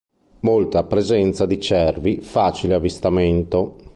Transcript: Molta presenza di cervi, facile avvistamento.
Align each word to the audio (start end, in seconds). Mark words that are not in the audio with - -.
Molta 0.39 0.81
presenza 0.83 1.45
di 1.45 1.61
cervi, 1.61 2.21
facile 2.21 2.73
avvistamento. 2.73 3.75